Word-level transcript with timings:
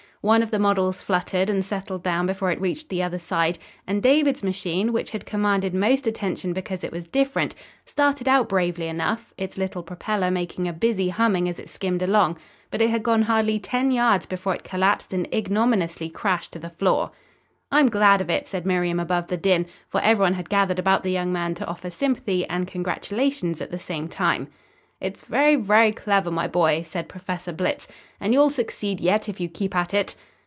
One 0.23 0.43
of 0.43 0.51
the 0.51 0.59
models 0.59 1.01
fluttered 1.01 1.49
and 1.49 1.65
settled 1.65 2.03
down 2.03 2.27
before 2.27 2.51
it 2.51 2.61
reached 2.61 2.89
the 2.89 3.01
other 3.01 3.17
side, 3.17 3.57
and 3.87 4.03
David's 4.03 4.43
machine, 4.43 4.93
which 4.93 5.09
had 5.09 5.25
commanded 5.25 5.73
most 5.73 6.05
attention 6.05 6.53
because 6.53 6.83
it 6.83 6.91
was 6.91 7.07
different, 7.07 7.55
started 7.87 8.27
out 8.27 8.47
bravely 8.47 8.85
enough, 8.87 9.33
its 9.35 9.57
little 9.57 9.81
propeller 9.81 10.29
making 10.29 10.67
a 10.67 10.73
busy 10.73 11.09
humming 11.09 11.49
as 11.49 11.57
it 11.57 11.69
skimmed 11.69 12.03
along. 12.03 12.37
But 12.69 12.83
it 12.83 12.91
had 12.91 13.01
gone 13.01 13.23
hardly 13.23 13.57
ten 13.57 13.89
yards 13.89 14.27
before 14.27 14.53
it 14.53 14.63
collapsed 14.63 15.11
and 15.11 15.27
ignominiously 15.33 16.09
crashed 16.11 16.51
to 16.51 16.59
the 16.59 16.69
floor. 16.69 17.09
"I'm 17.71 17.89
glad 17.89 18.21
of 18.21 18.29
it," 18.29 18.47
said 18.47 18.63
Miriam 18.63 18.99
above 18.99 19.25
the 19.25 19.37
din, 19.37 19.65
for 19.89 19.99
everyone 20.01 20.35
had 20.35 20.49
gathered 20.49 20.77
about 20.77 21.01
the 21.01 21.09
young 21.09 21.33
man 21.33 21.55
to 21.55 21.65
offer 21.65 21.89
sympathy 21.89 22.45
and 22.45 22.67
congratulations 22.67 23.59
at 23.59 23.71
the 23.71 23.79
same 23.79 24.07
time. 24.07 24.49
"It's 25.03 25.23
very, 25.25 25.55
very 25.55 25.91
clever, 25.93 26.29
my 26.29 26.47
boy," 26.47 26.83
said 26.85 27.09
Professor 27.09 27.51
Blitz, 27.51 27.87
"and 28.19 28.33
you'll 28.33 28.51
succeed 28.51 28.99
yet, 28.99 29.27
if 29.27 29.39
you 29.39 29.49
keep 29.49 29.75
at 29.75 29.95
it." 29.95 30.13